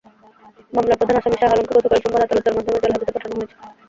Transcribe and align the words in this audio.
মামলার 0.73 0.99
প্রধান 0.99 1.17
আসামি 1.19 1.37
শাহ 1.39 1.51
আলমকে 1.53 1.73
গতকাল 1.77 1.99
সোমবার 2.03 2.25
আদালতের 2.25 2.55
মাধ্যমে 2.55 2.81
জেলহাজতে 2.83 3.13
পাঠানো 3.15 3.35
হয়েছে। 3.37 3.55